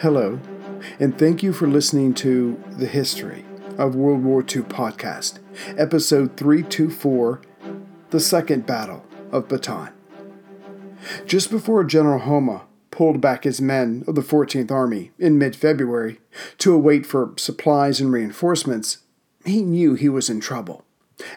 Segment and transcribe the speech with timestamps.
[0.00, 0.38] Hello,
[1.00, 3.46] and thank you for listening to The History
[3.78, 5.38] of World War II podcast,
[5.78, 7.40] episode 324
[8.10, 9.92] The Second Battle of Bataan.
[11.24, 16.20] Just before General Homma pulled back his men of the 14th Army in mid February
[16.58, 18.98] to await for supplies and reinforcements,
[19.46, 20.84] he knew he was in trouble.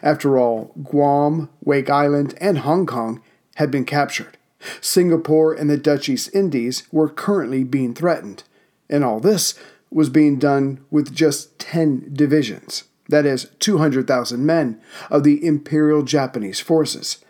[0.02, 3.22] After all, Guam, Wake Island, and Hong Kong
[3.54, 4.36] had been captured.
[4.82, 8.44] Singapore and the Dutch East Indies were currently being threatened,
[8.90, 9.54] and all this
[9.90, 14.80] was being done with just 10 divisions, that is, 200,000 men
[15.10, 17.24] of the Imperial Japanese forces.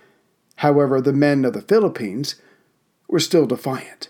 [0.56, 2.34] However, the men of the Philippines
[3.08, 4.08] were still defiant.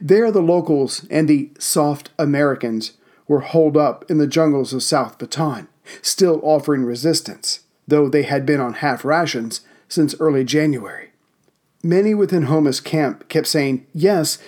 [0.00, 2.92] There, the locals and the soft Americans
[3.28, 5.68] were holed up in the jungles of South Bataan,
[6.02, 11.10] still offering resistance, though they had been on half rations since early January.
[11.82, 14.38] Many within Homma's camp kept saying, yes,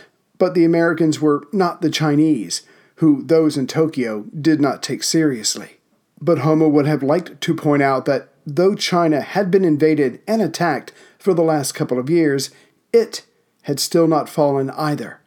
[0.41, 2.62] but the Americans were not the Chinese,
[2.96, 5.77] who those in Tokyo did not take seriously.
[6.19, 10.41] But Homma would have liked to point out that though China had been invaded and
[10.41, 12.50] attacked for the last couple of years,
[12.91, 13.27] it
[13.62, 15.20] had still not fallen either.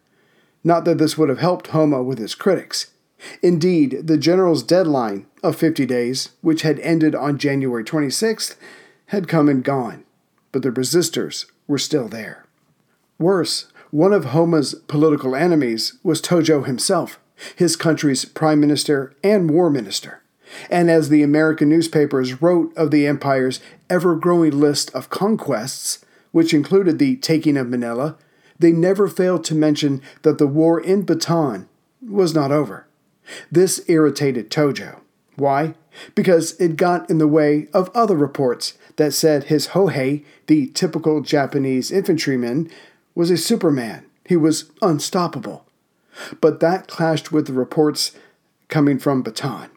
[0.64, 2.88] Not that this would have helped Homma with his critics.
[3.44, 8.56] Indeed, the general's deadline of 50 days, which had ended on January 26th,
[9.08, 10.06] had come and gone,
[10.52, 12.46] but the resistors were still there.
[13.20, 17.20] Worse, one of Homma's political enemies was Tojo himself,
[17.56, 20.24] his country's prime minister and war minister.
[20.68, 23.60] And as the American newspapers wrote of the empire's
[23.92, 28.18] ever growing list of conquests, which included the taking of Manila,
[28.58, 31.68] they never failed to mention that the war in Bataan
[32.02, 32.88] was not over.
[33.52, 35.02] This irritated Tojo.
[35.36, 35.76] Why?
[36.16, 41.22] Because it got in the way of other reports that said his Hohei, the typical
[41.22, 42.72] Japanese infantryman,
[43.16, 44.06] was a superman.
[44.26, 45.66] He was unstoppable.
[46.42, 48.12] But that clashed with the reports
[48.68, 49.70] coming from Bataan.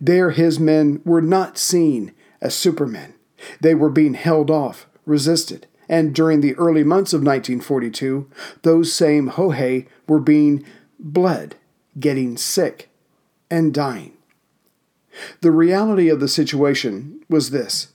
[0.00, 3.14] There, his men were not seen as supermen.
[3.60, 8.28] They were being held off, resisted, and during the early months of 1942,
[8.62, 10.64] those same Hohei were being
[10.98, 11.56] bled,
[11.98, 12.90] getting sick,
[13.50, 14.12] and dying.
[15.40, 17.88] The reality of the situation was this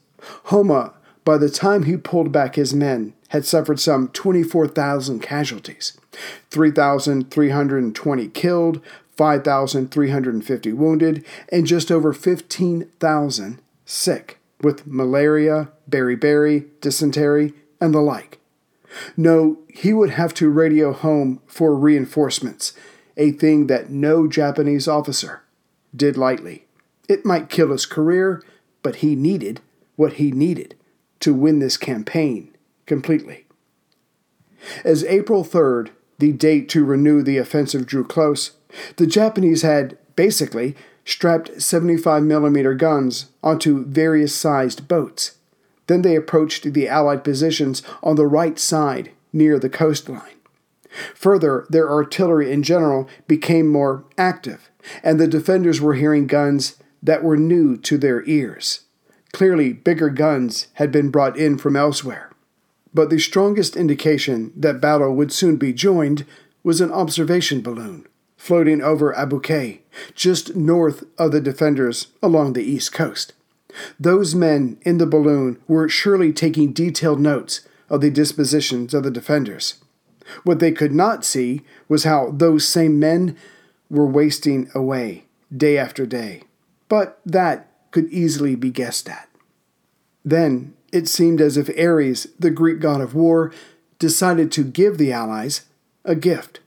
[0.47, 0.93] Homma,
[1.23, 5.97] by the time he pulled back his men, had suffered some 24,000 casualties
[6.51, 8.79] 3,320 killed,
[9.17, 18.37] 5,350 wounded, and just over 15,000 sick with malaria, beriberi, dysentery, and the like.
[19.17, 22.73] No, he would have to radio home for reinforcements,
[23.17, 25.41] a thing that no Japanese officer
[25.95, 26.65] did lightly.
[27.09, 28.43] It might kill his career,
[28.83, 29.59] but he needed
[29.95, 30.75] what he needed
[31.21, 32.52] to win this campaign
[32.85, 33.45] completely.
[34.83, 35.89] As April 3rd,
[36.19, 38.51] the date to renew the offensive drew close,
[38.95, 45.37] the Japanese had basically strapped 75mm guns onto various sized boats.
[45.87, 50.39] Then they approached the Allied positions on the right side near the coastline.
[51.15, 54.69] Further, their artillery in general became more active,
[55.03, 58.81] and the defenders were hearing guns that were new to their ears.
[59.33, 62.29] Clearly, bigger guns had been brought in from elsewhere.
[62.93, 66.25] But the strongest indication that battle would soon be joined
[66.63, 69.79] was an observation balloon floating over Qay,
[70.15, 73.31] just north of the defenders along the east coast.
[73.97, 79.11] Those men in the balloon were surely taking detailed notes of the dispositions of the
[79.11, 79.75] defenders.
[80.43, 83.37] What they could not see was how those same men
[83.89, 85.23] were wasting away
[85.55, 86.43] day after day.
[86.89, 89.29] But that could easily be guessed at.
[90.25, 93.51] Then it seemed as if Ares, the Greek god of war,
[93.99, 95.65] decided to give the Allies
[96.05, 96.59] a gift.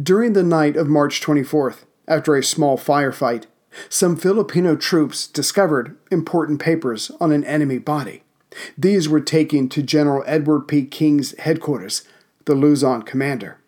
[0.00, 3.44] During the night of March 24th, after a small firefight,
[3.88, 8.22] some Filipino troops discovered important papers on an enemy body.
[8.76, 10.84] These were taken to General Edward P.
[10.84, 12.02] King's headquarters,
[12.44, 13.58] the Luzon commander.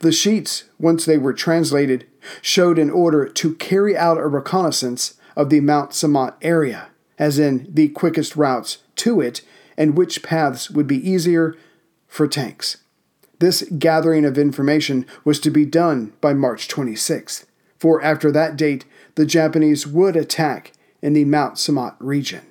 [0.00, 2.06] The sheets, once they were translated,
[2.40, 6.88] showed an order to carry out a reconnaissance of the Mount Samat area,
[7.18, 9.42] as in the quickest routes to it
[9.76, 11.56] and which paths would be easier
[12.06, 12.78] for tanks.
[13.38, 17.44] This gathering of information was to be done by March 26th,
[17.78, 18.84] for after that date,
[19.16, 22.42] the Japanese would attack in the Mount Samat region.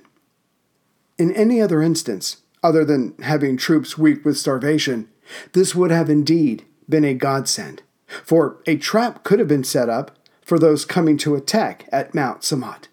[1.17, 5.07] In any other instance, other than having troops weak with starvation,
[5.53, 10.17] this would have indeed been a godsend, for a trap could have been set up
[10.43, 12.87] for those coming to attack at Mount Samat.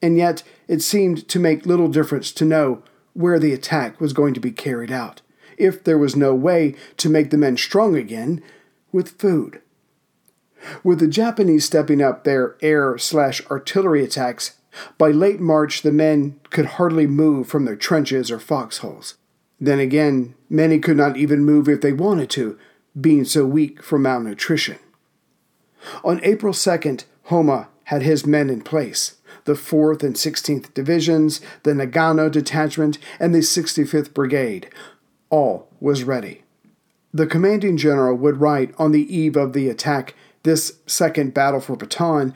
[0.00, 2.82] And yet, it seemed to make little difference to know
[3.14, 5.22] where the attack was going to be carried out,
[5.56, 8.42] if there was no way to make the men strong again
[8.92, 9.60] with food.
[10.84, 14.56] With the Japanese stepping up their air slash artillery attacks,
[14.98, 19.16] by late March the men could hardly move from their trenches or foxholes.
[19.60, 22.58] Then again, many could not even move if they wanted to,
[22.98, 24.78] being so weak from malnutrition.
[26.04, 29.16] On April 2nd, Homma had his men in place
[29.46, 34.68] the 4th and 16th Divisions, the Nagano Detachment, and the 65th Brigade.
[35.28, 36.44] All was ready.
[37.12, 40.14] The commanding general would write on the eve of the attack
[40.44, 42.32] this second battle for Bataan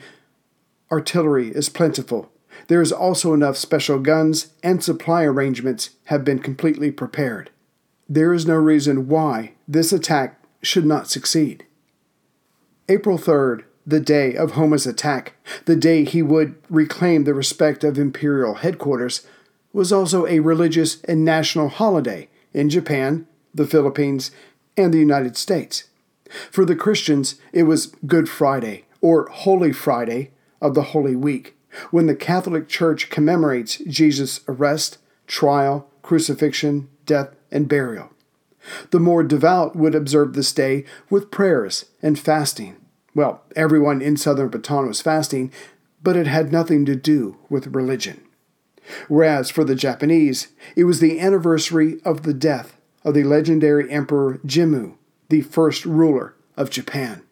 [0.91, 2.29] artillery is plentiful.
[2.67, 7.49] There is also enough special guns, and supply arrangements have been completely prepared.
[8.09, 11.65] There is no reason why this attack should not succeed.
[12.89, 15.33] April 3rd, the day of Homma's attack,
[15.65, 19.25] the day he would reclaim the respect of imperial headquarters,
[19.73, 24.31] was also a religious and national holiday in Japan, the Philippines,
[24.77, 25.85] and the United States.
[26.51, 30.31] For the Christians, it was Good Friday, or Holy Friday
[30.61, 31.55] of the Holy Week,
[31.91, 34.97] when the Catholic Church commemorates Jesus' arrest,
[35.27, 38.11] trial, crucifixion, death, and burial.
[38.91, 42.77] The more devout would observe this day with prayers and fasting.
[43.15, 45.51] Well, everyone in southern Bataan was fasting,
[46.03, 48.21] but it had nothing to do with religion.
[49.07, 54.39] Whereas for the Japanese, it was the anniversary of the death of the legendary Emperor
[54.45, 54.95] Jimmu,
[55.29, 57.23] the first ruler of Japan.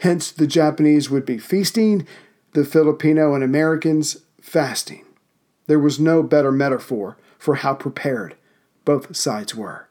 [0.00, 2.06] Hence, the Japanese would be feasting,
[2.52, 5.04] the Filipino and Americans fasting.
[5.66, 8.34] There was no better metaphor for how prepared
[8.84, 9.88] both sides were.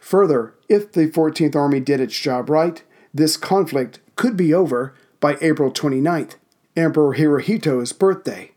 [0.00, 5.36] Further, if the 14th Army did its job right, this conflict could be over by
[5.40, 6.36] April 29th,
[6.74, 8.52] Emperor Hirohito's birthday.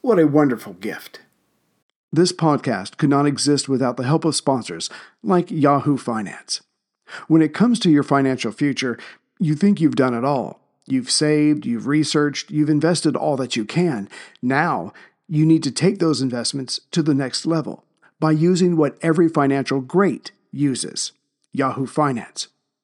[0.00, 1.20] What a wonderful gift.
[2.10, 4.90] This podcast could not exist without the help of sponsors
[5.22, 6.62] like Yahoo Finance.
[7.28, 8.98] When it comes to your financial future,
[9.38, 10.60] you think you've done it all.
[10.86, 14.08] You've saved, you've researched, you've invested all that you can.
[14.40, 14.92] Now,
[15.28, 17.84] you need to take those investments to the next level
[18.18, 21.12] by using what every financial great uses
[21.52, 22.48] Yahoo Finance.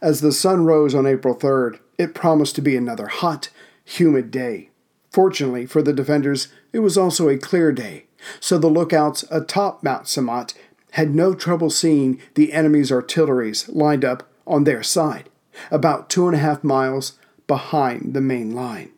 [0.00, 3.50] As the sun rose on April 3rd, it promised to be another hot,
[3.84, 4.70] humid day.
[5.10, 8.06] Fortunately for the defenders, it was also a clear day,
[8.38, 10.54] so the lookouts atop Mount Samat
[10.92, 15.28] had no trouble seeing the enemy's artilleries lined up on their side,
[15.70, 18.90] about two and a half miles behind the main line.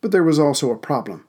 [0.00, 1.26] But there was also a problem.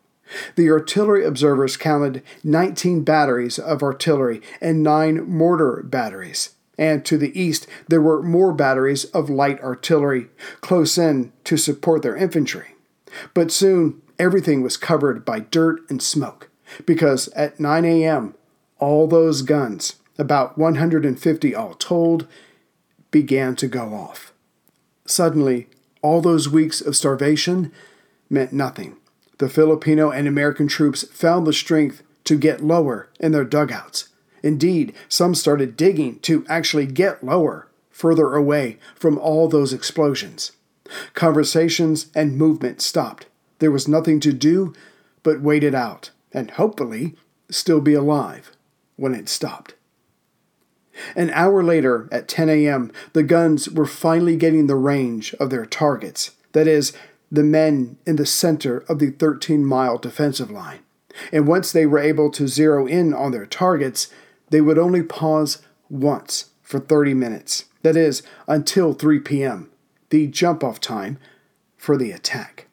[0.56, 6.56] The artillery observers counted 19 batteries of artillery and nine mortar batteries.
[6.78, 10.28] And to the east, there were more batteries of light artillery
[10.62, 12.76] close in to support their infantry.
[13.34, 16.50] But soon, everything was covered by dirt and smoke,
[16.86, 18.36] because at 9 a.m.,
[18.80, 22.28] all those guns, about 150 all told,
[23.10, 24.34] began to go off.
[25.06, 25.68] Suddenly,
[26.02, 27.72] all those weeks of starvation
[28.30, 28.98] meant nothing.
[29.38, 34.10] The Filipino and American troops found the strength to get lower in their dugouts.
[34.44, 40.52] Indeed, some started digging to actually get lower, further away from all those explosions.
[41.14, 43.26] Conversations and movement stopped.
[43.60, 44.74] There was nothing to do
[45.24, 47.16] but wait it out, and hopefully
[47.50, 48.52] still be alive
[48.96, 49.74] when it stopped.
[51.16, 55.66] An hour later, at 10 a.m., the guns were finally getting the range of their
[55.66, 56.94] targets that is,
[57.32, 60.80] the men in the center of the 13 mile defensive line.
[61.32, 64.08] And once they were able to zero in on their targets,
[64.50, 67.66] they would only pause once for 30 minutes.
[67.82, 69.70] That is, until 3 p.m.,
[70.10, 71.18] the jump off time
[71.76, 72.68] for the attack.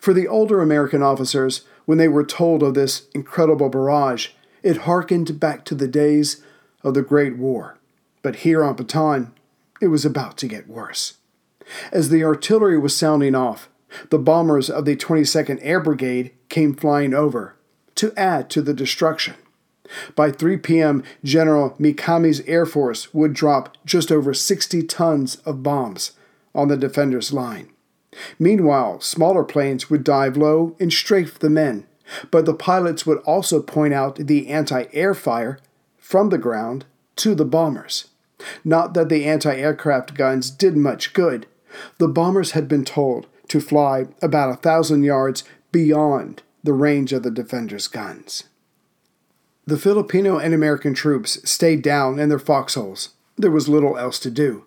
[0.00, 4.28] For the older American officers, when they were told of this incredible barrage,
[4.62, 6.42] it harkened back to the days
[6.82, 7.78] of the Great War.
[8.22, 9.32] But here on Bataan,
[9.80, 11.17] it was about to get worse.
[11.92, 13.68] As the artillery was sounding off,
[14.10, 17.56] the bombers of the 22nd Air Brigade came flying over
[17.96, 19.34] to add to the destruction.
[20.14, 26.12] By 3 p.m., General Mikami's Air Force would drop just over 60 tons of bombs
[26.54, 27.70] on the defenders' line.
[28.38, 31.86] Meanwhile, smaller planes would dive low and strafe the men,
[32.30, 35.58] but the pilots would also point out the anti air fire
[35.96, 36.84] from the ground
[37.16, 38.08] to the bombers.
[38.64, 41.46] Not that the anti aircraft guns did much good.
[41.98, 47.22] The bombers had been told to fly about a thousand yards beyond the range of
[47.22, 48.44] the defenders' guns.
[49.66, 53.10] The Filipino and American troops stayed down in their foxholes.
[53.36, 54.64] There was little else to do.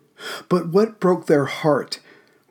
[0.47, 1.99] But what broke their heart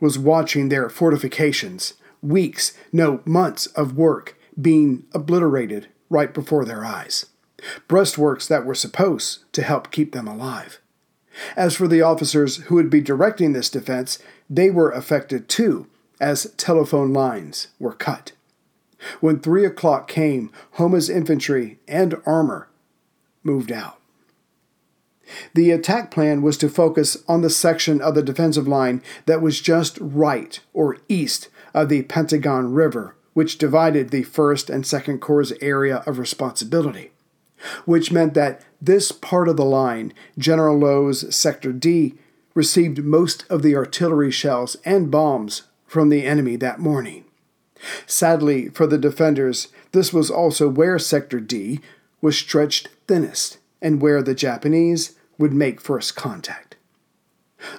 [0.01, 7.27] was watching their fortifications, weeks, no, months of work, being obliterated right before their eyes.
[7.89, 10.81] Breastworks that were supposed to help keep them alive.
[11.57, 14.19] As for the officers who would be directing this defense,
[14.51, 15.87] they were affected too,
[16.21, 18.33] as telephone lines were cut.
[19.21, 22.69] When three o'clock came, Homma's infantry and armor
[23.43, 23.99] moved out.
[25.55, 29.61] The attack plan was to focus on the section of the defensive line that was
[29.61, 35.53] just right or east of the Pantingan River, which divided the 1st and 2nd Corps'
[35.61, 37.13] area of responsibility,
[37.85, 42.17] which meant that this part of the line, General Lough's Sector D,
[42.55, 47.25] received most of the artillery shells and bombs from the enemy that morning.
[48.07, 51.81] Sadly for the defenders, this was also where Sector D
[52.21, 56.77] was stretched thinnest and where the Japanese would make first contact.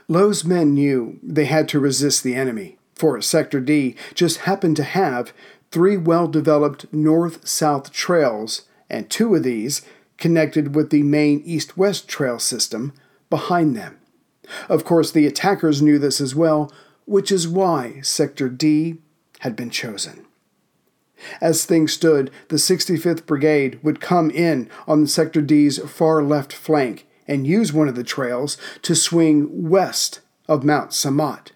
[0.07, 4.83] Lough's men knew they had to resist the enemy, for Sector D just happened to
[4.83, 5.33] have
[5.71, 9.81] three well developed north south trails, and two of these
[10.17, 12.93] connected with the main east west trail system
[13.29, 13.97] behind them.
[14.69, 16.71] Of course, the attackers knew this as well,
[17.05, 18.97] which is why Sector D
[19.39, 20.25] had been chosen.
[21.39, 27.07] As things stood, the 65th Brigade would come in on Sector D's far left flank
[27.27, 31.51] and use one of the trails to swing west of Mount Samat.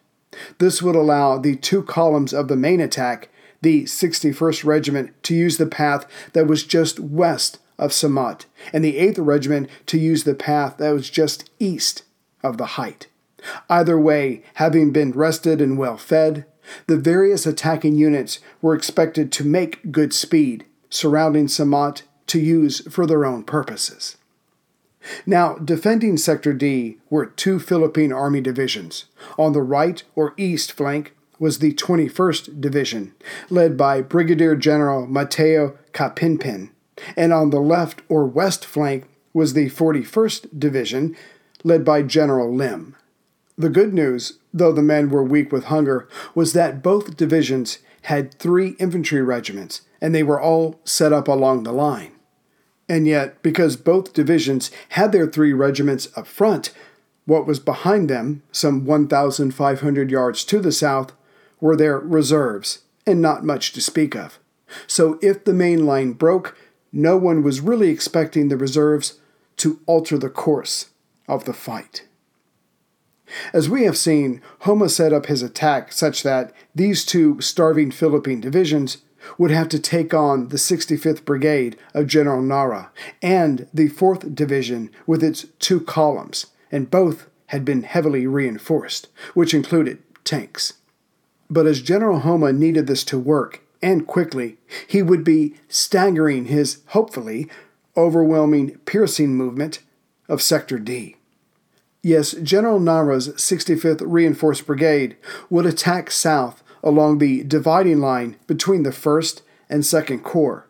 [0.60, 3.30] This would allow the two columns of the main attack,
[3.62, 8.98] the 61st Regiment, to use the path that was just west of Samat, and the
[9.00, 12.04] 8th Regiment to use the path that was just east
[12.48, 13.08] of the height.
[13.70, 16.46] Either way, having been rested and well fed,
[16.88, 23.06] the various attacking units were expected to make good speed, surrounding Samat to use for
[23.06, 24.18] their own purposes.
[25.26, 29.06] Now, defending Sector D were two Philippine Army divisions.
[29.38, 33.14] On the right or east flank was the 21st Division,
[33.50, 36.70] led by Brigadier General Mateo Capinpin,
[37.16, 41.16] and on the left or west flank was the 41st Division,
[41.66, 42.96] led by General Lim.
[43.58, 48.36] The good news, though the men were weak with hunger, was that both divisions had
[48.36, 52.12] three infantry regiments, and they were all set up along the line.
[52.88, 56.72] And yet, because both divisions had their three regiments up front,
[57.26, 61.14] what was behind them, some 1,500 yards to the south,
[61.60, 64.38] were their reserves, and not much to speak of.
[64.86, 66.56] So if the main line broke,
[66.92, 69.20] no one was really expecting the reserves
[69.58, 70.90] to alter the course
[71.28, 72.06] of the fight.
[73.54, 78.40] As we have seen, Homma set up his attack such that these two starving Philippine
[78.40, 79.00] divisions
[79.38, 82.92] would have to take on the 65th Brigade of General Nara
[83.22, 89.54] and the 4th Division with its two columns, and both had been heavily reinforced, which
[89.54, 90.74] included tanks.
[91.50, 96.82] But as General Homma needed this to work, and quickly, he would be staggering his,
[96.88, 97.50] hopefully,
[97.96, 99.80] overwhelming piercing movement
[100.28, 101.15] of Sector D.
[102.06, 105.18] Yes, General Nara's 65th Reinforced Brigade
[105.50, 110.68] would attack south along the dividing line between the 1st and 2nd Corps,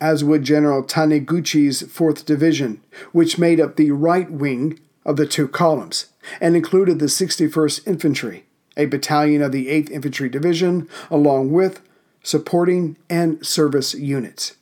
[0.00, 5.46] as would General Taniguchi's 4th Division, which made up the right wing of the two
[5.46, 6.06] columns
[6.40, 8.46] and included the 61st Infantry,
[8.76, 11.80] a battalion of the 8th Infantry Division, along with
[12.24, 14.56] supporting and service units.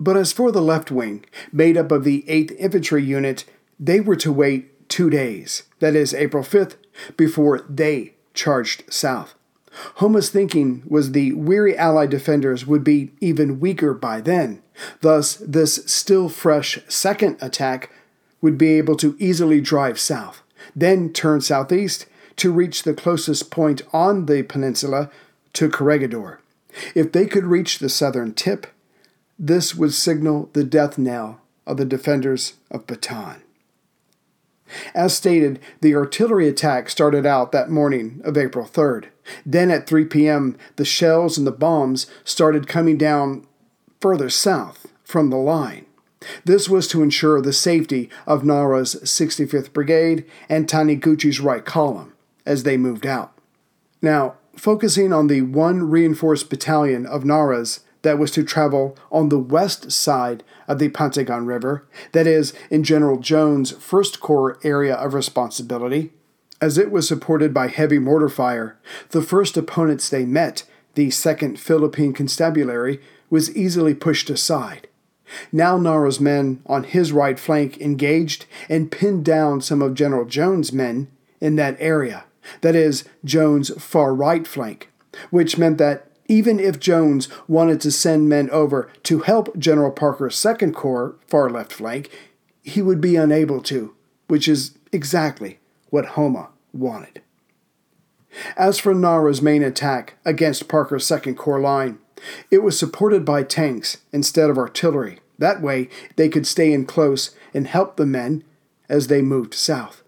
[0.00, 3.44] But as for the left wing, made up of the 8th Infantry Unit,
[3.78, 6.76] they were to wait two days, that is, April 5th,
[7.18, 9.34] before they charged south.
[9.96, 14.62] Homma's thinking was the weary Allied defenders would be even weaker by then.
[15.02, 17.90] Thus, this still fresh second attack
[18.40, 20.40] would be able to easily drive south,
[20.74, 25.10] then turn southeast to reach the closest point on the peninsula
[25.52, 26.40] to Corregidor.
[26.94, 28.66] If they could reach the southern tip,
[29.38, 33.42] this would signal the death knell of the defenders of Bataan.
[34.94, 39.06] As stated, the artillery attack started out that morning of April 3rd.
[39.44, 43.46] Then at 3 p.m., the shells and the bombs started coming down
[44.00, 45.86] further south from the line.
[46.44, 52.62] This was to ensure the safety of Nara's 65th Brigade and Taniguchi's right column as
[52.62, 53.32] they moved out.
[54.02, 59.38] Now, focusing on the one reinforced battalion of Nara's that was to travel on the
[59.38, 65.12] west side of the Pantingan River, that is, in General Jones' First Corps area of
[65.12, 66.12] responsibility.
[66.60, 68.78] As it was supported by heavy mortar fire,
[69.10, 70.62] the first opponents they met,
[70.94, 74.86] the 2nd Philippine Constabulary, was easily pushed aside.
[75.50, 80.72] Now Nara's men on his right flank engaged and pinned down some of General Jones'
[80.72, 81.08] men
[81.40, 82.24] in that area,
[82.60, 84.92] that is, Jones' far right flank,
[85.30, 90.36] which meant that even if Jones wanted to send men over to help General Parker's
[90.36, 92.10] 2nd Corps far left flank,
[92.62, 93.94] he would be unable to,
[94.28, 95.58] which is exactly
[95.90, 97.22] what Homma wanted.
[98.56, 101.98] As for Nara's main attack against Parker's 2nd Corps line,
[102.50, 105.20] it was supported by tanks instead of artillery.
[105.38, 108.44] That way, they could stay in close and help the men
[108.88, 110.02] as they moved south.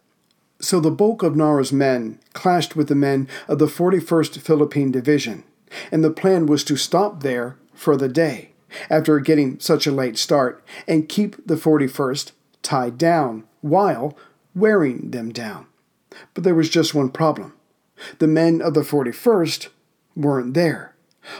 [0.61, 5.45] So the bulk of Nara's men clashed with the men of the 41st Philippine Division,
[5.91, 8.51] and the plan was to stop there for the day
[8.91, 12.33] after getting such a late start and keep the 41st
[12.63, 14.17] tied down while
[14.55, 15.67] wearing them down.
[16.35, 17.55] But there was just one problem.
[18.19, 19.69] The men of the 41st
[20.15, 20.95] weren't there.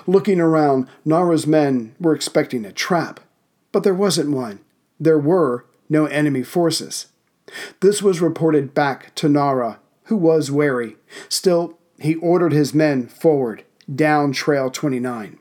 [0.07, 3.21] Looking around, Nara's men were expecting a trap,
[3.73, 4.61] but there wasn't one.
[5.01, 7.07] There were no enemy forces.
[7.81, 10.97] This was reported back to Nara, who was wary.
[11.29, 15.39] Still, he ordered his men forward down Trail 29.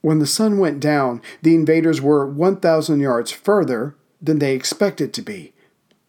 [0.00, 5.22] When the sun went down, the invaders were 1,000 yards further than they expected to
[5.22, 5.52] be.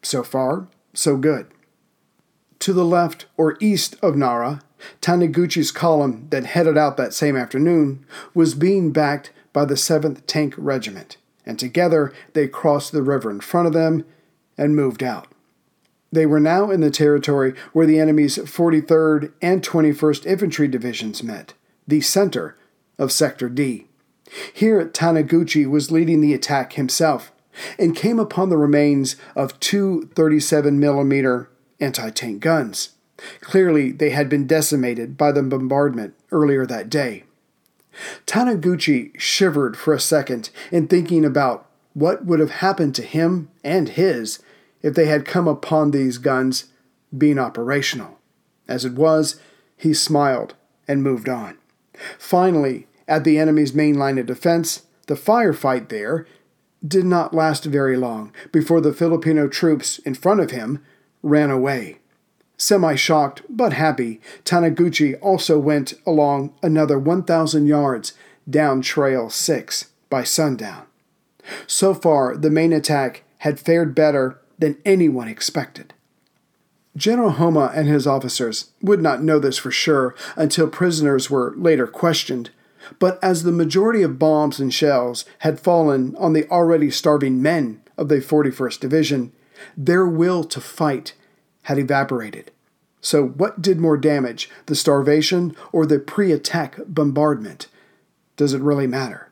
[0.02, 1.48] So far, so good.
[2.60, 4.62] To the left or east of Nara,
[5.02, 10.54] Taniguchi's column that headed out that same afternoon was being backed by the 7th Tank
[10.58, 14.06] Regiment, and together they crossed the river in front of them
[14.58, 15.28] and moved out.
[16.12, 21.54] They were now in the territory where the enemy's 43rd and 21st Infantry Divisions met
[21.88, 22.58] the center
[22.98, 23.88] of Sector D.
[24.54, 27.32] Here, Taniguchi was leading the attack himself
[27.78, 31.48] and came upon the remains of two 37mm
[31.80, 32.92] anti tank guns.
[33.42, 37.24] Clearly, they had been decimated by the bombardment earlier that day.
[38.26, 43.90] Taniguchi shivered for a second in thinking about what would have happened to him and
[43.90, 44.40] his
[44.82, 46.66] if they had come upon these guns
[47.16, 48.18] being operational.
[48.68, 49.40] As it was,
[49.76, 50.56] he smiled
[50.88, 51.58] and moved on.
[52.18, 56.26] Finally, at the enemy's main line of defense, the firefight there
[56.86, 60.84] did not last very long before the Filipino troops in front of him
[61.22, 62.00] ran away.
[62.58, 68.14] Semi shocked but happy, Taniguchi also went along another 1,000 yards
[68.50, 70.86] down Trail 6 by sundown.
[71.66, 75.94] So far, the main attack had fared better than anyone expected.
[76.98, 81.88] General Homma and his officers would not know this for sure until prisoners were later
[81.88, 82.50] questioned,
[83.00, 87.82] but as the majority of bombs and shells had fallen on the already starving men
[87.98, 89.32] of the 41st Division,
[89.78, 91.14] their will to fight
[91.64, 92.52] had evaporated.
[93.00, 97.68] So, what did more damage, the starvation or the pre attack bombardment?
[98.36, 99.30] Does it really matter?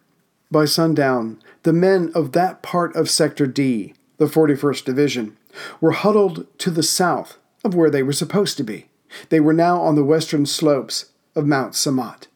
[0.50, 5.38] By sundown, the men of that part of Sector D, the 41st Division,
[5.82, 8.88] were huddled to the south of where they were supposed to be.
[9.30, 12.28] They were now on the western slopes of Mount Samat,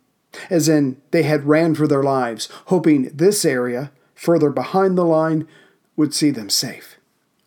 [0.49, 5.47] as in they had ran for their lives, hoping this area, further behind the line,
[5.95, 6.97] would see them safe.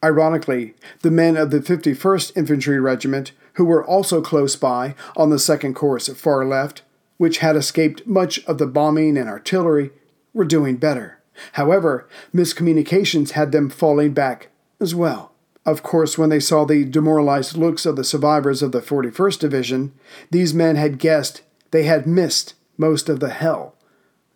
[0.05, 5.39] Ironically, the men of the 51st Infantry Regiment, who were also close by on the
[5.39, 6.83] second course far left,
[7.17, 9.91] which had escaped much of the bombing and artillery,
[10.35, 11.19] were doing better.
[11.53, 14.49] However, miscommunications had them falling back
[14.81, 15.33] as well.
[15.67, 19.93] Of course, when they saw the demoralized looks of the survivors of the 41st Division,
[20.31, 23.75] these men had guessed they had missed most of the hell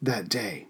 [0.03, 0.67] that day.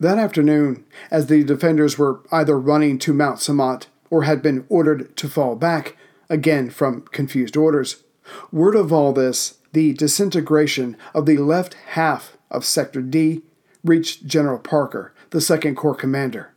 [0.00, 5.16] That afternoon, as the defenders were either running to Mount Samat or had been ordered
[5.16, 5.96] to fall back,
[6.28, 8.02] again from confused orders,
[8.50, 13.42] word of all this, the disintegration of the left half of Sector D,
[13.84, 16.52] reached General Parker, the Second Corps commander.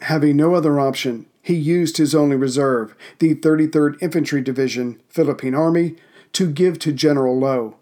[0.00, 5.96] Having no other option, he used his only reserve, the 33rd Infantry Division, Philippine Army,
[6.34, 7.74] to give to General Lough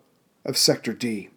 [0.44, 1.31] of Sector D.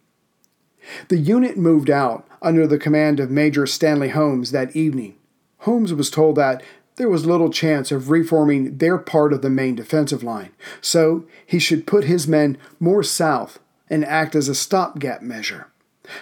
[1.07, 5.15] The unit moved out under the command of Major Stanley Holmes that evening.
[5.61, 6.61] Holmes was told that
[6.97, 11.57] there was little chance of reforming their part of the main defensive line, so he
[11.57, 13.57] should put his men more south
[13.89, 15.65] and act as a stopgap measure.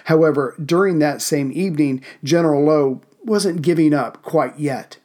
[0.04, 4.96] However, during that same evening, General Lough wasn't giving up quite yet.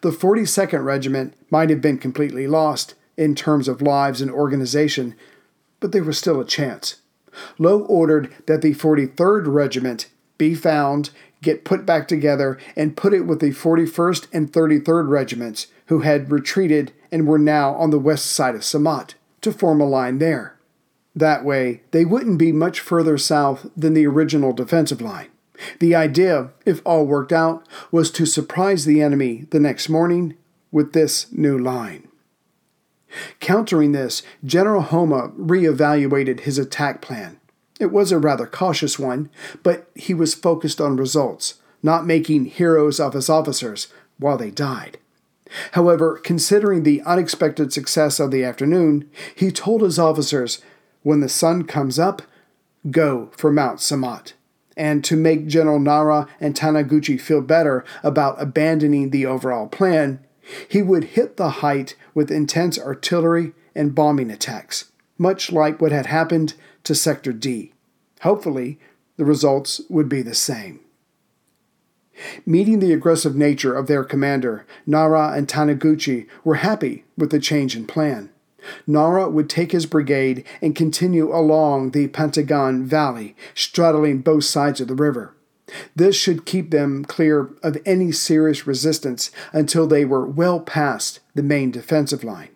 [0.00, 5.14] The 42nd Regiment might have been completely lost in terms of lives and organization,
[5.80, 6.96] but there was still a chance.
[7.58, 13.26] Lough ordered that the 43rd Regiment be found, get put back together, and put it
[13.26, 18.26] with the 41st and 33rd Regiments, who had retreated and were now on the west
[18.26, 20.58] side of Samat, to form a line there.
[21.14, 25.28] That way, they wouldn't be much further south than the original defensive line.
[25.78, 30.34] The idea, if all worked out, was to surprise the enemy the next morning
[30.70, 32.08] with this new line.
[33.40, 37.38] Countering this, General Homma reevaluated his attack plan.
[37.78, 39.28] It was a rather cautious one,
[39.62, 44.98] but he was focused on results, not making heroes of his officers while they died.
[45.72, 50.62] However, considering the unexpected success of the afternoon, he told his officers
[51.02, 52.22] when the sun comes up,
[52.90, 54.32] go for Mount Samat.
[54.76, 60.20] And to make General Nara and Taniguchi feel better about abandoning the overall plan,
[60.68, 66.06] he would hit the height with intense artillery and bombing attacks, much like what had
[66.06, 66.54] happened
[66.84, 67.72] to Sector D.
[68.22, 68.78] Hopefully,
[69.16, 70.80] the results would be the same.
[72.44, 77.76] Meeting the aggressive nature of their commander, Nara and Taniguchi were happy with the change
[77.76, 78.30] in plan.
[78.86, 84.88] Nara would take his brigade and continue along the Pantingan Valley, straddling both sides of
[84.88, 85.34] the river.
[85.96, 91.42] This should keep them clear of any serious resistance until they were well past the
[91.42, 92.50] main defensive line.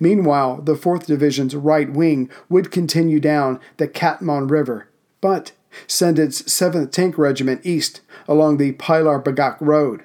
[0.00, 4.88] Meanwhile, the 4th Division's right wing would continue down the Catmon River,
[5.20, 5.52] but
[5.86, 10.04] send its 7th Tank Regiment east along the Pilar Bagac Road.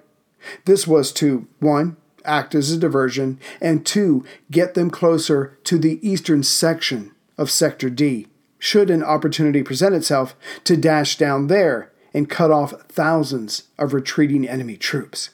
[0.66, 6.00] This was to 1 act as a diversion, and two, get them closer to the
[6.08, 8.28] eastern section of Sector D,
[8.60, 14.48] should an opportunity present itself to dash down there and cut off thousands of retreating
[14.48, 15.32] enemy troops.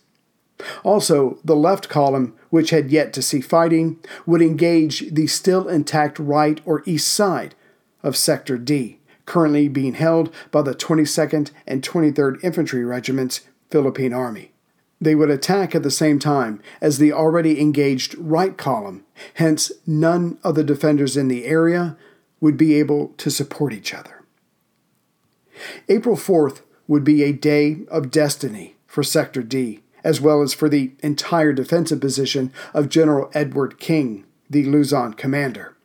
[0.83, 6.17] Also, the left column, which had yet to see fighting, would engage the still intact
[6.17, 7.53] right or east side
[8.01, 14.51] of Sector D, currently being held by the 22nd and 23rd Infantry Regiments, Philippine Army.
[14.99, 19.05] They would attack at the same time as the already engaged right column,
[19.35, 21.95] hence, none of the defenders in the area
[22.39, 24.23] would be able to support each other.
[25.89, 30.69] April 4th would be a day of destiny for Sector D, as well as for
[30.69, 35.75] the entire defensive position of General Edward King, the Luzon commander.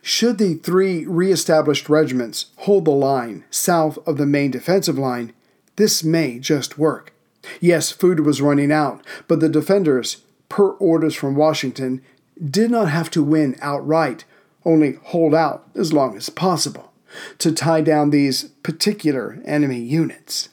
[0.00, 5.32] Should the three re-established regiments hold the line south of the main defensive line,
[5.76, 7.12] this may just work.
[7.60, 12.02] Yes, food was running out, but the defenders, per orders from Washington,
[12.42, 14.24] did not have to win outright,
[14.64, 16.92] only hold out as long as possible
[17.38, 20.48] to tie down these particular enemy units.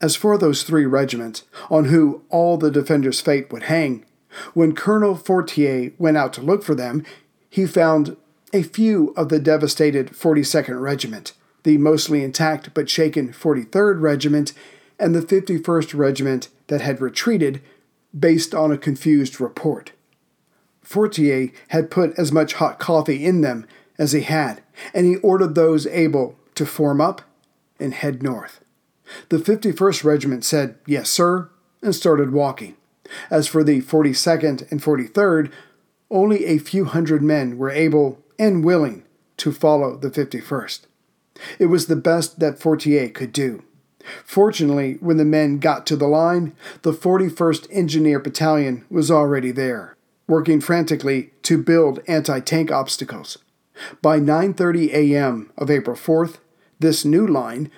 [0.00, 4.04] As for those three regiments, on whom all the defenders' fate would hang,
[4.54, 7.04] when Colonel Fortier went out to look for them,
[7.48, 8.16] he found
[8.52, 14.52] a few of the devastated 42nd Regiment, the mostly intact but shaken 43rd Regiment,
[15.02, 17.60] and the 51st Regiment that had retreated
[18.18, 19.92] based on a confused report.
[20.82, 23.66] Fortier had put as much hot coffee in them
[23.98, 24.62] as he had,
[24.94, 27.22] and he ordered those able to form up
[27.80, 28.60] and head north.
[29.28, 31.50] The 51st Regiment said, Yes, sir,
[31.82, 32.76] and started walking.
[33.30, 35.50] As for the 42nd and 43rd,
[36.10, 39.04] only a few hundred men were able and willing
[39.38, 40.82] to follow the 51st.
[41.58, 43.62] It was the best that Fortier could do.
[44.24, 49.96] Fortunately, when the men got to the line, the 41st Engineer Battalion was already there,
[50.26, 53.38] working frantically to build anti-tank obstacles.
[54.00, 55.50] By 9:30 a.m.
[55.56, 56.38] of April 4th,
[56.78, 57.70] this new line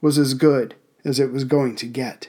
[0.00, 2.28] was as good as it was going to get.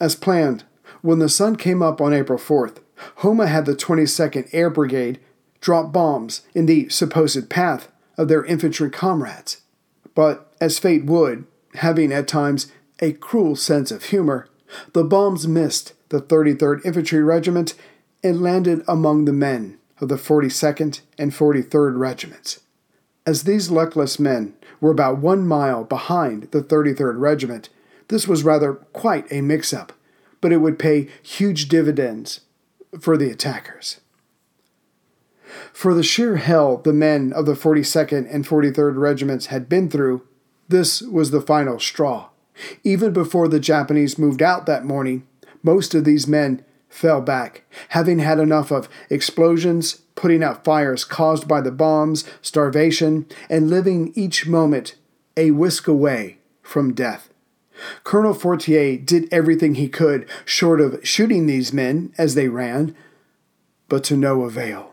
[0.00, 0.64] As planned,
[1.00, 2.78] when the sun came up on April 4th,
[3.18, 5.18] Homma had the 22nd Air Brigade
[5.60, 9.62] drop bombs in the supposed path of their infantry comrades.
[10.14, 11.44] But as fate would,
[11.74, 14.48] having at times a cruel sense of humor,
[14.92, 17.74] the bombs missed the 33rd Infantry Regiment
[18.22, 22.60] and landed among the men of the 42nd and 43rd Regiments.
[23.24, 27.68] As these luckless men were about one mile behind the 33rd Regiment,
[28.08, 29.92] this was rather quite a mix up,
[30.40, 32.40] but it would pay huge dividends
[33.00, 34.00] for the attackers.
[35.72, 40.26] For the sheer hell the men of the 42nd and 43rd Regiments had been through,
[40.72, 42.30] this was the final straw.
[42.82, 45.26] Even before the Japanese moved out that morning,
[45.62, 51.46] most of these men fell back, having had enough of explosions, putting out fires caused
[51.46, 54.96] by the bombs, starvation, and living each moment
[55.36, 57.30] a whisk away from death.
[58.04, 62.94] Colonel Fortier did everything he could, short of shooting these men as they ran,
[63.88, 64.92] but to no avail.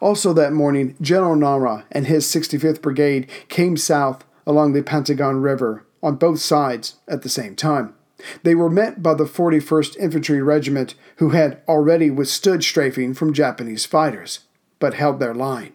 [0.00, 5.84] Also that morning, General Nara and his 65th Brigade came south along the Pantingan River
[6.02, 7.94] on both sides at the same time.
[8.42, 13.84] They were met by the 41st Infantry Regiment, who had already withstood strafing from Japanese
[13.84, 14.40] fighters,
[14.78, 15.72] but held their line.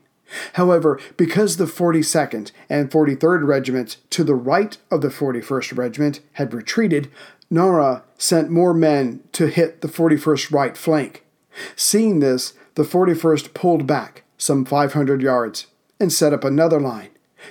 [0.54, 6.54] However, because the 42nd and 43rd Regiments to the right of the 41st Regiment had
[6.54, 7.10] retreated,
[7.50, 11.24] Nara sent more men to hit the 41st right flank.
[11.76, 15.68] Seeing this, the 41st pulled back some 500 yards
[16.00, 17.10] and set up another line.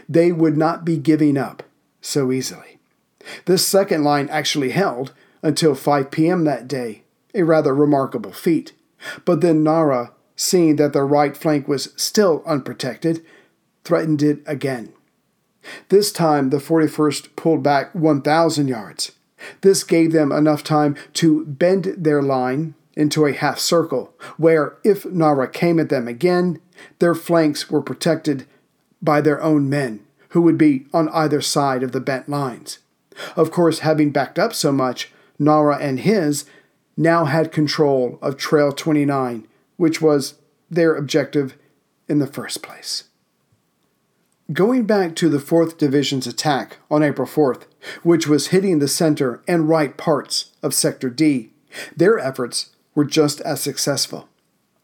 [0.09, 1.63] They would not be giving up
[2.01, 2.79] so easily.
[3.47, 6.45] This second line actually held until 5 p.m.
[6.45, 7.03] that day,
[7.35, 8.73] a rather remarkable feat.
[9.25, 13.25] But then Nara, seeing that their right flank was still unprotected,
[13.85, 14.93] threatened it again.
[15.89, 19.13] This time, the 41st pulled back 1,000 yards.
[19.61, 25.05] This gave them enough time to bend their line into a half circle, where, if
[25.05, 26.61] Nara came at them again,
[26.99, 28.47] their flanks were protected
[29.03, 32.79] by their own men, who would be on either side of the bent lines.
[33.37, 36.45] Of course, having backed up so much, Nara and his
[36.97, 40.35] now had control of Trail 29, which was
[40.71, 41.57] their objective
[42.09, 43.05] in the first place.
[44.53, 47.63] Going back to the 4th Division's attack on April 4th,
[48.03, 51.51] which was hitting the center and right parts of Sector D,
[51.97, 54.29] their efforts were just as successful.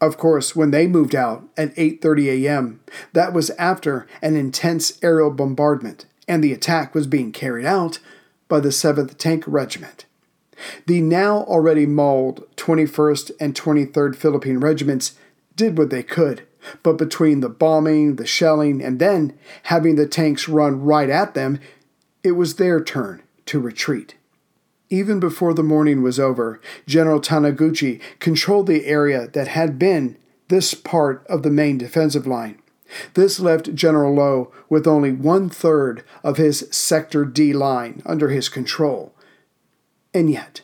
[0.03, 2.81] Of course, when they moved out at 8:30 a.m.,
[3.12, 8.01] that was after an intense aerial bombardment and the attack was being carried out
[8.49, 10.05] by the 7th Tank Regiment.
[10.87, 15.15] The now already mauled 21st and 23rd Philippine Regiments
[15.55, 16.43] did what they could,
[16.83, 21.61] but between the bombing, the shelling, and then having the tanks run right at them,
[22.25, 24.17] it was their turn to retreat.
[24.93, 30.75] Even before the morning was over, General Taniguchi controlled the area that had been this
[30.75, 32.61] part of the main defensive line.
[33.15, 38.51] This left General Lough with only one third of his Sector D line under his
[38.51, 39.15] control.
[40.13, 40.61] And yet,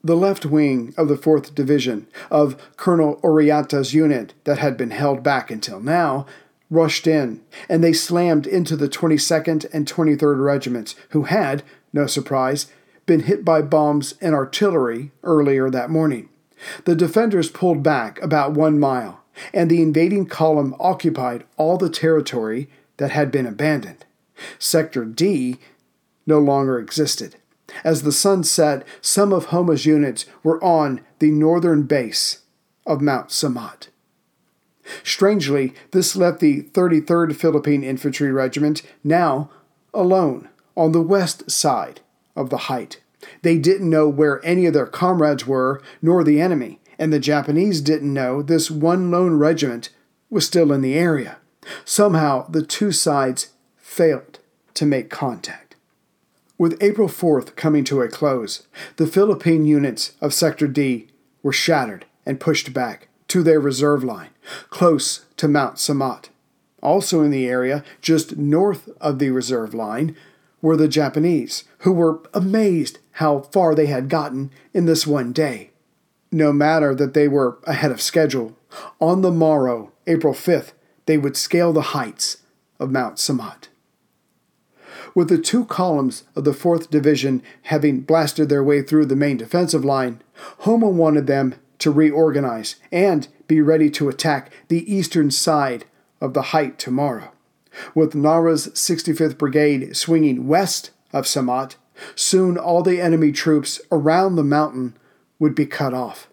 [0.00, 5.24] the left wing of the 4th Division of Colonel Oriata's unit that had been held
[5.24, 6.24] back until now
[6.70, 12.66] rushed in, and they slammed into the 22nd and 23rd Regiments, who had, no surprise,
[13.06, 16.28] been hit by bombs and artillery earlier that morning.
[16.84, 22.68] The defenders pulled back about one mile, and the invading column occupied all the territory
[22.96, 24.04] that had been abandoned.
[24.58, 25.58] Sector D
[26.26, 27.36] no longer existed.
[27.84, 32.40] As the sun set, some of Homma's units were on the northern base
[32.86, 33.88] of Mount Samat.
[35.02, 39.50] Strangely, this left the 33rd Philippine Infantry Regiment now
[39.92, 42.00] alone on the west side
[42.36, 43.00] of the height.
[43.42, 47.80] They didn't know where any of their comrades were, nor the enemy, and the Japanese
[47.80, 49.90] didn't know this one lone regiment
[50.30, 51.38] was still in the area.
[51.84, 54.38] Somehow, the two sides failed
[54.74, 55.74] to make contact.
[56.58, 61.08] With April 4th coming to a close, the Philippine units of Sector D
[61.42, 64.30] were shattered and pushed back to their reserve line,
[64.70, 66.28] close to Mount Samat.
[66.82, 70.16] Also in the area, just north of the reserve line,
[70.62, 75.70] were the Japanese, who were amazed how far they had gotten in this one day.
[76.32, 78.56] No matter that they were ahead of schedule,
[79.00, 80.72] on the morrow, April 5th,
[81.06, 82.38] they would scale the heights
[82.78, 83.68] of Mount Samat.
[85.14, 89.38] With the two columns of the 4th Division having blasted their way through the main
[89.38, 90.20] defensive line,
[90.62, 95.86] Homma wanted them to reorganize and be ready to attack the eastern side
[96.20, 97.32] of the height tomorrow.
[97.94, 101.76] With Nara's 65th Brigade swinging west of Samat,
[102.14, 104.96] soon all the enemy troops around the mountain
[105.38, 106.28] would be cut off.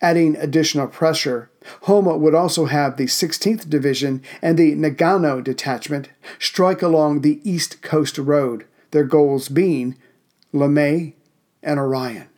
[0.00, 1.50] Adding additional pressure,
[1.84, 7.82] Homma would also have the 16th Division and the Nagano Detachment strike along the East
[7.82, 9.96] Coast Road, their goals being
[10.52, 11.14] Limay
[11.62, 12.28] and Orion.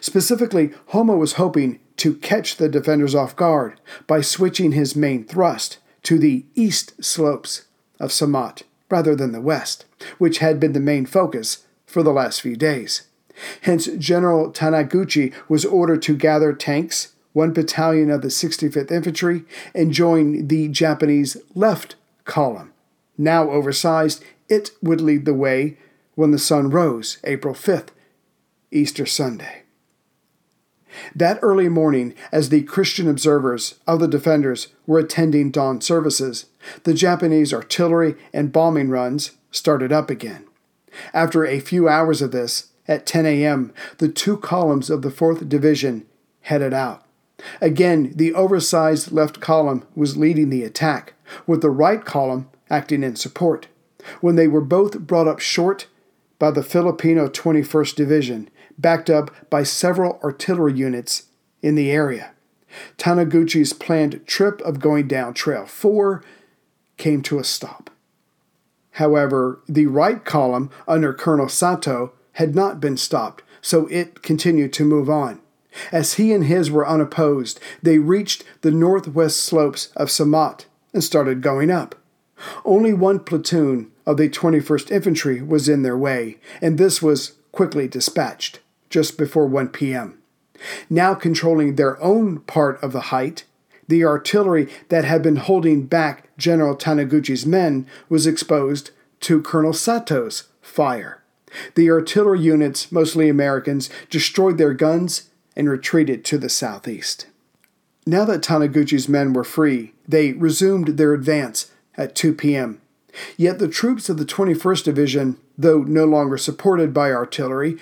[0.00, 5.78] Specifically, Homma was hoping to catch the defenders off guard by switching his main thrust
[6.06, 7.66] to the east slopes
[7.98, 9.86] of Samat rather than the west,
[10.18, 13.08] which had been the main focus for the last few days.
[13.62, 19.92] Hence, General Taniguchi was ordered to gather tanks, one battalion of the 65th Infantry, and
[19.92, 22.72] join the Japanese left column.
[23.18, 25.76] Now oversized, it would lead the way
[26.14, 27.88] when the sun rose, April 5th,
[28.70, 29.65] Easter Sunday.
[31.14, 36.46] That early morning, as the Christian observers of the defenders were attending dawn services,
[36.84, 40.46] the Japanese artillery and bombing runs started up again.
[41.12, 45.48] After a few hours of this, at 10 a.m., the two columns of the 4th
[45.48, 46.06] Division
[46.42, 47.04] headed out.
[47.60, 51.14] Again, the oversized left column was leading the attack,
[51.46, 53.66] with the right column acting in support.
[54.20, 55.86] When they were both brought up short
[56.38, 61.24] by the Filipino 21st Division, backed up by several artillery units
[61.62, 62.32] in the area.
[62.98, 66.22] Taniguchi's planned trip of going down Trail 4
[66.96, 67.90] came to a stop.
[68.92, 74.84] However, the right column under Colonel Sato had not been stopped, so it continued to
[74.84, 75.40] move on.
[75.92, 81.42] As he and his were unopposed, they reached the northwest slopes of Samat and started
[81.42, 81.94] going up.
[82.64, 87.88] Only one platoon of the 21st Infantry was in their way, and this was quickly
[87.88, 88.60] dispatched
[88.90, 90.18] just before 1 p.m.
[90.88, 93.44] Now controlling their own part of the height,
[93.88, 100.44] the artillery that had been holding back General Taniguchi's men was exposed to Colonel Sato's
[100.60, 101.22] fire.
[101.74, 107.26] The artillery units, mostly Americans, destroyed their guns and retreated to the southeast.
[108.06, 112.80] Now that Taniguchi's men were free, they resumed their advance at 2 p.m.
[113.36, 117.78] Yet the troops of the 21st Division, though no longer supported by artillery,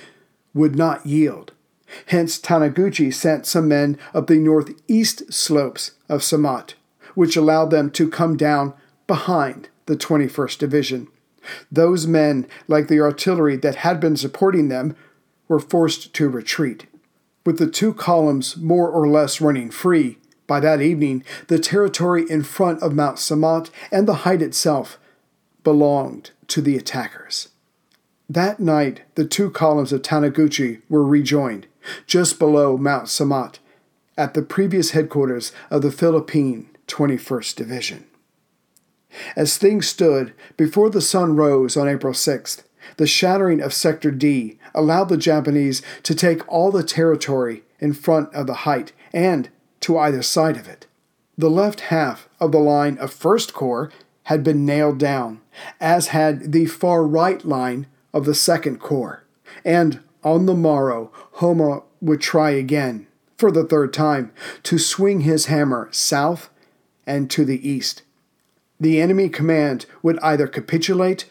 [0.55, 1.53] would not yield.
[2.07, 6.75] Hence, Taniguchi sent some men up the northeast slopes of Samat,
[7.14, 8.73] which allowed them to come down
[9.07, 11.09] behind the 21st Division.
[11.71, 14.97] Those men, like the artillery that had been supporting them,
[15.47, 16.87] were forced to retreat.
[17.45, 22.43] With the two columns more or less running free, by that evening the territory in
[22.43, 24.99] front of Mount Samat and the height itself
[25.62, 27.49] belonged to the attackers.
[28.29, 31.67] That night, the two columns of Taniguchi were rejoined,
[32.07, 33.59] just below Mount Samat,
[34.17, 38.05] at the previous headquarters of the Philippine 21st Division.
[39.37, 42.63] As things stood, before the sun rose on April 6th,
[42.97, 48.33] the shattering of Sector D allowed the Japanese to take all the territory in front
[48.35, 50.87] of the height and to either side of it.
[51.37, 53.91] The left half of the line of 1st Corps
[54.25, 55.41] had been nailed down,
[55.81, 59.24] as had the far right line of the 2nd Corps.
[59.64, 65.46] And on the morrow, Homma would try again, for the third time, to swing his
[65.46, 66.48] hammer south
[67.07, 68.03] and to the east.
[68.81, 71.27] The enemy command would either capitulate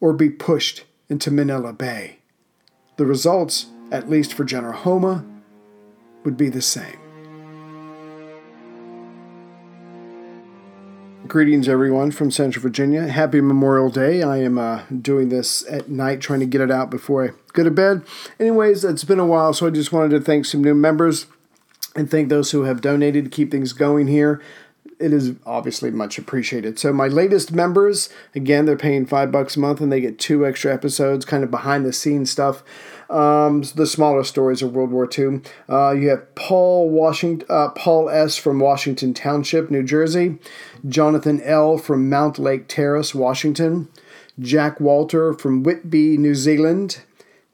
[0.00, 2.18] or be pushed into Manila Bay.
[2.96, 5.24] The results, at least for General Homma,
[6.24, 7.01] would be the same.
[11.28, 13.06] Greetings, everyone, from Central Virginia.
[13.06, 14.22] Happy Memorial Day.
[14.24, 17.62] I am uh, doing this at night, trying to get it out before I go
[17.62, 18.02] to bed.
[18.40, 21.26] Anyways, it's been a while, so I just wanted to thank some new members
[21.94, 24.42] and thank those who have donated to keep things going here.
[25.02, 26.78] It is obviously much appreciated.
[26.78, 30.46] So, my latest members, again, they're paying five bucks a month and they get two
[30.46, 32.62] extra episodes, kind of behind the scenes stuff.
[33.10, 35.42] Um, the smaller stories of World War II.
[35.68, 38.36] Uh, you have Paul Washington, uh, Paul S.
[38.36, 40.38] from Washington Township, New Jersey.
[40.88, 41.76] Jonathan L.
[41.76, 43.88] from Mountlake Terrace, Washington.
[44.40, 47.02] Jack Walter from Whitby, New Zealand.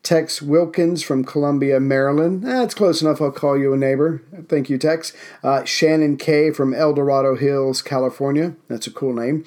[0.02, 2.42] Tex Wilkins from Columbia, Maryland.
[2.42, 3.20] That's close enough.
[3.20, 4.22] I'll call you a neighbor.
[4.48, 5.12] Thank you, Tex.
[5.42, 6.50] Uh, Shannon K.
[6.50, 8.54] from El Dorado Hills, California.
[8.68, 9.44] That's a cool name.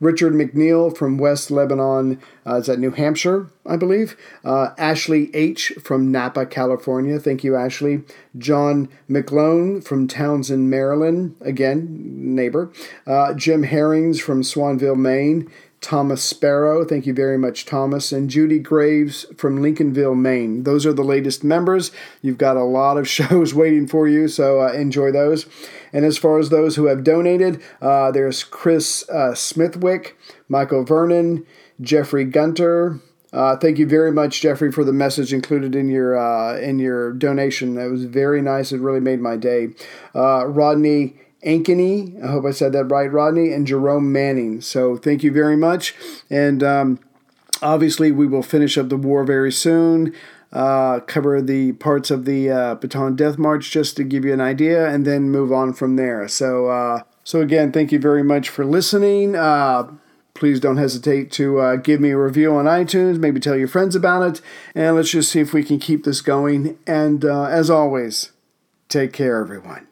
[0.00, 2.20] Richard McNeil from West Lebanon.
[2.46, 4.16] Uh, is that New Hampshire, I believe?
[4.44, 5.72] Uh, Ashley H.
[5.82, 7.18] from Napa, California.
[7.18, 8.02] Thank you, Ashley.
[8.36, 11.34] John McLone from Townsend, Maryland.
[11.40, 12.70] Again, neighbor.
[13.06, 15.50] Uh, Jim Herrings from Swanville, Maine.
[15.84, 16.82] Thomas Sparrow.
[16.82, 18.10] Thank you very much, Thomas.
[18.10, 20.62] And Judy Graves from Lincolnville, Maine.
[20.62, 21.92] Those are the latest members.
[22.22, 25.44] You've got a lot of shows waiting for you, so uh, enjoy those.
[25.92, 30.16] And as far as those who have donated, uh, there's Chris uh, Smithwick,
[30.48, 31.44] Michael Vernon,
[31.82, 33.00] Jeffrey Gunter.
[33.30, 37.12] Uh, thank you very much, Jeffrey, for the message included in your uh, in your
[37.12, 37.74] donation.
[37.74, 38.72] That was very nice.
[38.72, 39.74] It really made my day.
[40.14, 42.22] Uh, Rodney Ankeny.
[42.22, 44.60] I hope I said that right, Rodney, and Jerome Manning.
[44.60, 45.94] So thank you very much.
[46.30, 46.98] And um,
[47.62, 50.14] obviously, we will finish up the war very soon.
[50.52, 54.40] Uh, cover the parts of the uh, Bataan Death March just to give you an
[54.40, 56.28] idea, and then move on from there.
[56.28, 59.34] So, uh, so again, thank you very much for listening.
[59.34, 59.90] Uh,
[60.34, 63.18] please don't hesitate to uh, give me a review on iTunes.
[63.18, 64.40] Maybe tell your friends about it,
[64.76, 66.78] and let's just see if we can keep this going.
[66.86, 68.30] And uh, as always,
[68.88, 69.88] take care, everyone.